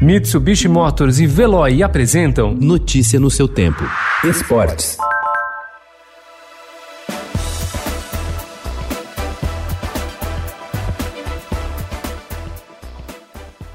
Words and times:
Mitsubishi 0.00 0.68
Motors 0.68 1.20
e 1.20 1.26
Veloy 1.26 1.82
apresentam 1.82 2.54
Notícia 2.54 3.18
no 3.18 3.30
seu 3.30 3.48
tempo. 3.48 3.82
Esportes. 4.22 4.98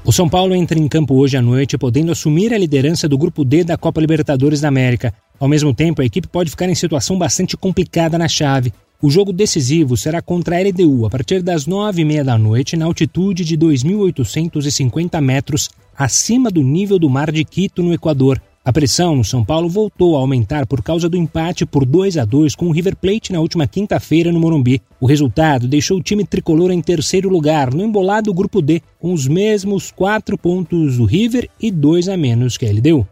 O 0.04 0.12
São 0.12 0.28
Paulo 0.28 0.54
entra 0.54 0.78
em 0.78 0.86
campo 0.86 1.14
hoje 1.14 1.36
à 1.36 1.42
noite, 1.42 1.76
podendo 1.76 2.12
assumir 2.12 2.54
a 2.54 2.58
liderança 2.58 3.08
do 3.08 3.18
Grupo 3.18 3.44
D 3.44 3.64
da 3.64 3.76
Copa 3.76 4.00
Libertadores 4.00 4.60
da 4.60 4.68
América. 4.68 5.12
Ao 5.40 5.48
mesmo 5.48 5.74
tempo, 5.74 6.02
a 6.02 6.04
equipe 6.04 6.28
pode 6.28 6.50
ficar 6.50 6.68
em 6.68 6.74
situação 6.76 7.18
bastante 7.18 7.56
complicada 7.56 8.16
na 8.16 8.28
chave. 8.28 8.72
O 9.04 9.10
jogo 9.10 9.32
decisivo 9.32 9.96
será 9.96 10.22
contra 10.22 10.56
a 10.56 10.60
LDU 10.62 11.04
a 11.04 11.10
partir 11.10 11.42
das 11.42 11.66
nove 11.66 12.02
e 12.02 12.04
meia 12.04 12.22
da 12.22 12.38
noite, 12.38 12.76
na 12.76 12.84
altitude 12.84 13.44
de 13.44 13.58
2.850 13.58 15.20
metros 15.20 15.68
acima 15.98 16.52
do 16.52 16.62
nível 16.62 17.00
do 17.00 17.10
mar 17.10 17.32
de 17.32 17.44
Quito, 17.44 17.82
no 17.82 17.92
Equador. 17.92 18.40
A 18.64 18.72
pressão 18.72 19.16
no 19.16 19.24
São 19.24 19.44
Paulo 19.44 19.68
voltou 19.68 20.16
a 20.16 20.20
aumentar 20.20 20.68
por 20.68 20.84
causa 20.84 21.08
do 21.08 21.16
empate 21.16 21.66
por 21.66 21.84
2 21.84 22.16
a 22.16 22.24
2 22.24 22.54
com 22.54 22.68
o 22.68 22.70
River 22.70 22.94
Plate 22.94 23.32
na 23.32 23.40
última 23.40 23.66
quinta-feira 23.66 24.30
no 24.30 24.38
Morumbi. 24.38 24.80
O 25.00 25.06
resultado 25.06 25.66
deixou 25.66 25.98
o 25.98 26.02
time 26.02 26.24
tricolor 26.24 26.70
em 26.70 26.80
terceiro 26.80 27.28
lugar 27.28 27.74
no 27.74 27.82
embolado 27.82 28.32
Grupo 28.32 28.62
D, 28.62 28.80
com 29.00 29.12
os 29.12 29.26
mesmos 29.26 29.90
quatro 29.90 30.38
pontos 30.38 30.98
do 30.98 31.04
River 31.04 31.50
e 31.60 31.72
dois 31.72 32.08
a 32.08 32.16
menos 32.16 32.56
que 32.56 32.66
a 32.66 32.70
LDU. 32.70 33.04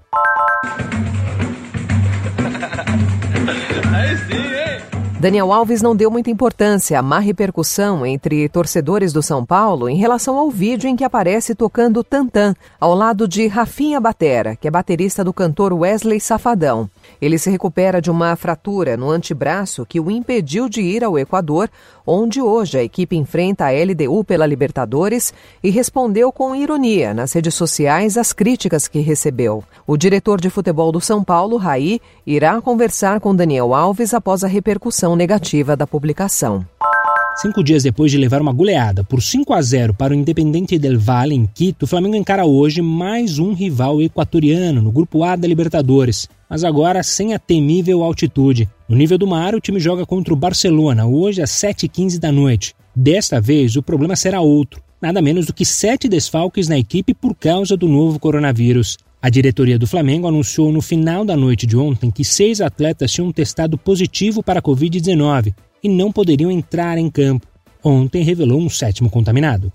Daniel 5.20 5.52
Alves 5.52 5.82
não 5.82 5.94
deu 5.94 6.10
muita 6.10 6.30
importância 6.30 6.98
à 6.98 7.02
má 7.02 7.18
repercussão 7.18 8.06
entre 8.06 8.48
torcedores 8.48 9.12
do 9.12 9.22
São 9.22 9.44
Paulo 9.44 9.86
em 9.86 9.98
relação 9.98 10.38
ao 10.38 10.50
vídeo 10.50 10.88
em 10.88 10.96
que 10.96 11.04
aparece 11.04 11.54
tocando 11.54 12.02
Tantan, 12.02 12.54
ao 12.80 12.94
lado 12.94 13.28
de 13.28 13.46
Rafinha 13.46 14.00
Batera, 14.00 14.56
que 14.56 14.66
é 14.66 14.70
baterista 14.70 15.22
do 15.22 15.30
cantor 15.30 15.74
Wesley 15.74 16.18
Safadão. 16.20 16.88
Ele 17.20 17.36
se 17.36 17.50
recupera 17.50 18.00
de 18.00 18.10
uma 18.10 18.34
fratura 18.34 18.96
no 18.96 19.10
antebraço 19.10 19.84
que 19.84 20.00
o 20.00 20.10
impediu 20.10 20.70
de 20.70 20.80
ir 20.80 21.04
ao 21.04 21.18
Equador, 21.18 21.68
onde 22.06 22.40
hoje 22.40 22.78
a 22.78 22.82
equipe 22.82 23.14
enfrenta 23.14 23.66
a 23.66 23.72
LDU 23.72 24.24
pela 24.24 24.46
Libertadores 24.46 25.34
e 25.62 25.68
respondeu 25.68 26.32
com 26.32 26.56
ironia 26.56 27.12
nas 27.12 27.34
redes 27.34 27.54
sociais 27.54 28.16
às 28.16 28.32
críticas 28.32 28.88
que 28.88 29.00
recebeu. 29.00 29.62
O 29.86 29.98
diretor 29.98 30.40
de 30.40 30.48
futebol 30.48 30.90
do 30.90 31.00
São 31.00 31.22
Paulo, 31.22 31.58
Raí, 31.58 32.00
irá 32.26 32.58
conversar 32.62 33.20
com 33.20 33.36
Daniel 33.36 33.74
Alves 33.74 34.14
após 34.14 34.42
a 34.42 34.48
repercussão 34.48 35.09
negativa 35.16 35.76
da 35.76 35.86
publicação. 35.86 36.66
Cinco 37.36 37.64
dias 37.64 37.82
depois 37.82 38.10
de 38.10 38.18
levar 38.18 38.42
uma 38.42 38.52
goleada 38.52 39.02
por 39.02 39.22
5 39.22 39.54
a 39.54 39.62
0 39.62 39.94
para 39.94 40.12
o 40.12 40.16
Independente 40.16 40.78
del 40.78 40.98
Valle 40.98 41.34
em 41.34 41.46
Quito, 41.46 41.84
o 41.84 41.86
Flamengo 41.86 42.16
encara 42.16 42.44
hoje 42.44 42.82
mais 42.82 43.38
um 43.38 43.54
rival 43.54 44.02
equatoriano 44.02 44.82
no 44.82 44.92
Grupo 44.92 45.24
A 45.24 45.36
da 45.36 45.48
Libertadores, 45.48 46.28
mas 46.50 46.64
agora 46.64 47.02
sem 47.02 47.32
a 47.32 47.38
temível 47.38 48.02
altitude. 48.02 48.68
No 48.88 48.96
nível 48.96 49.16
do 49.16 49.26
mar, 49.26 49.54
o 49.54 49.60
time 49.60 49.80
joga 49.80 50.04
contra 50.04 50.34
o 50.34 50.36
Barcelona 50.36 51.06
hoje 51.06 51.40
às 51.40 51.50
7h15 51.50 52.18
da 52.18 52.30
noite. 52.30 52.74
Desta 52.94 53.40
vez, 53.40 53.76
o 53.76 53.82
problema 53.82 54.16
será 54.16 54.40
outro. 54.40 54.82
Nada 55.00 55.22
menos 55.22 55.46
do 55.46 55.54
que 55.54 55.64
sete 55.64 56.08
desfalques 56.08 56.68
na 56.68 56.76
equipe 56.76 57.14
por 57.14 57.34
causa 57.34 57.74
do 57.74 57.88
novo 57.88 58.18
coronavírus. 58.18 58.98
A 59.22 59.28
diretoria 59.28 59.78
do 59.78 59.86
Flamengo 59.86 60.26
anunciou 60.26 60.72
no 60.72 60.80
final 60.80 61.26
da 61.26 61.36
noite 61.36 61.66
de 61.66 61.76
ontem 61.76 62.10
que 62.10 62.24
seis 62.24 62.60
atletas 62.60 63.12
tinham 63.12 63.30
testado 63.30 63.76
positivo 63.76 64.42
para 64.42 64.60
a 64.60 64.62
Covid-19 64.62 65.54
e 65.82 65.88
não 65.90 66.10
poderiam 66.10 66.50
entrar 66.50 66.96
em 66.96 67.10
campo. 67.10 67.46
Ontem 67.84 68.22
revelou 68.22 68.58
um 68.58 68.70
sétimo 68.70 69.10
contaminado. 69.10 69.70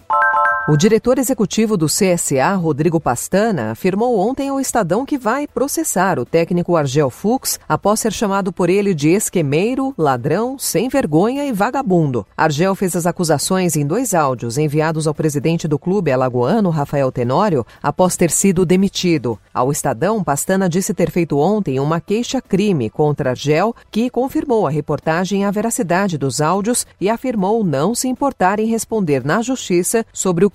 O 0.68 0.76
diretor 0.76 1.20
executivo 1.20 1.78
do 1.78 1.86
CSA, 1.86 2.56
Rodrigo 2.56 3.00
Pastana, 3.00 3.70
afirmou 3.70 4.18
ontem 4.18 4.50
ao 4.50 4.60
Estadão 4.60 5.06
que 5.06 5.16
vai 5.16 5.46
processar 5.48 6.18
o 6.18 6.26
técnico 6.26 6.76
Argel 6.76 7.12
Fux 7.12 7.60
após 7.70 8.00
ser 8.00 8.12
chamado 8.12 8.52
por 8.52 8.68
ele 8.68 8.96
de 8.96 9.10
esquemeiro, 9.10 9.94
ladrão, 9.96 10.58
sem 10.58 10.90
vergonha 10.90 11.46
e 11.46 11.52
vagabundo. 11.52 12.26
Argel 12.36 12.74
fez 12.74 12.96
as 12.96 13.06
acusações 13.06 13.76
em 13.76 13.86
dois 13.86 14.16
áudios 14.16 14.58
enviados 14.58 15.06
ao 15.06 15.14
presidente 15.14 15.68
do 15.68 15.78
clube 15.78 16.12
alagoano, 16.12 16.72
Rafael 16.72 17.12
Tenório, 17.12 17.64
após 17.84 18.18
ter 18.18 18.32
sido 18.32 18.66
demitido. 18.66 19.38
Ao 19.54 19.72
Estadão, 19.72 20.24
Pastana 20.24 20.68
disse 20.68 20.96
ter 20.96 21.12
feito 21.12 21.38
ontem 21.38 21.80
uma 21.80 22.02
queixa-crime 22.02 22.90
contra 22.90 23.30
Argel, 23.30 23.76
que 23.92 24.10
confirmou 24.10 24.66
a 24.66 24.72
reportagem 24.72 25.46
a 25.46 25.52
veracidade 25.52 26.18
dos 26.18 26.42
áudios 26.42 26.88
e 27.00 27.08
afirmou 27.08 27.64
não 27.64 27.94
se 27.94 28.08
importar 28.08 28.60
em 28.60 28.66
responder 28.66 29.24
na 29.24 29.44
justiça 29.44 30.04
sobre 30.12 30.44
o 30.44 30.55